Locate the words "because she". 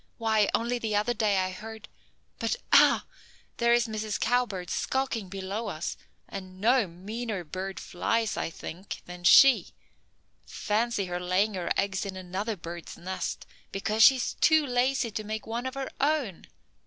13.71-14.15